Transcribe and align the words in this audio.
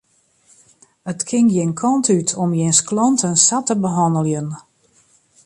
It 1.11 1.19
kin 1.27 1.45
gjin 1.53 1.73
kant 1.79 2.07
út 2.17 2.29
om 2.43 2.51
jins 2.59 2.79
klanten 2.89 3.35
sa 3.45 3.57
te 3.67 3.73
behanneljen. 3.83 4.47